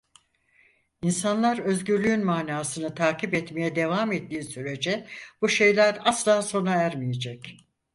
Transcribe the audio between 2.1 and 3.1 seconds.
manasını